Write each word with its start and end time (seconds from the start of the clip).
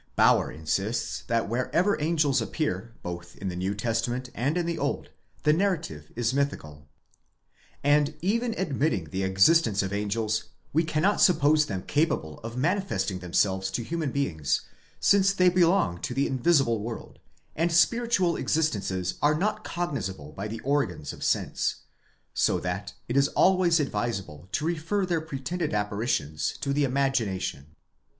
Bauer 0.15 0.51
insists 0.51 1.21
that 1.27 1.47
wherever 1.47 1.95
angels 2.01 2.41
appear, 2.41 2.91
both 3.03 3.35
in 3.37 3.49
the 3.49 3.55
New 3.55 3.75
Testament 3.75 4.31
and 4.33 4.57
in 4.57 4.65
the 4.65 4.79
Old, 4.79 5.11
the 5.43 5.53
narrative 5.53 6.11
is 6.15 6.33
mythical.14 6.33 8.15
Even 8.23 8.55
admitting 8.57 9.09
the 9.11 9.21
existence 9.21 9.83
of 9.83 9.93
angels, 9.93 10.45
we 10.73 10.83
cannot 10.83 11.21
suppose 11.21 11.67
them 11.67 11.83
capable 11.83 12.39
of 12.39 12.57
manifesting 12.57 13.19
themselves 13.19 13.69
to 13.69 13.83
human 13.83 14.11
beings, 14.11 14.61
since 14.99 15.33
they 15.33 15.49
belong 15.49 16.01
to 16.01 16.15
the 16.15 16.25
invisible 16.25 16.79
world, 16.79 17.19
and 17.55 17.71
spiritual 17.71 18.35
existences 18.35 19.19
are 19.21 19.35
not 19.37 19.63
cognizable 19.63 20.31
by 20.31 20.47
the 20.47 20.61
organs 20.61 21.13
of 21.13 21.23
sense; 21.23 21.75
so 22.33 22.59
that 22.59 22.93
it 23.07 23.15
is 23.15 23.27
always 23.27 23.79
advisable 23.79 24.49
to 24.51 24.65
refer 24.65 25.05
their 25.05 25.21
pretended 25.21 25.75
apparitions 25.75 26.57
to 26.59 26.73
the 26.73 26.85
imagination.! 26.85 27.75